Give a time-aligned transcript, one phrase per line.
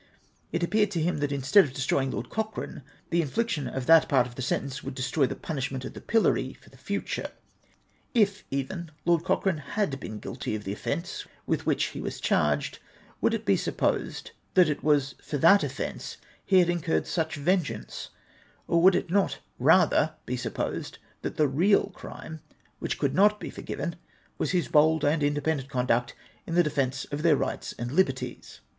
[0.51, 4.25] It appeared to him that instead of destroying Lord Cochrane, the infliction of that part
[4.25, 7.29] of tlie sentence would destroy the punishment of the pillory for the future.
[8.15, 12.79] If even Lord Cochrane had been guilty of the offence >vith which he was charged,
[13.21, 18.09] would it be supposed that it was for that offence he had incurred such vengeance,
[18.67, 22.39] or would it not rather be supposed that the real crime,
[22.79, 23.97] which could not be forgiven,
[24.39, 26.15] was his bold and independent conduct
[26.47, 28.61] in the defence of their rights and liberties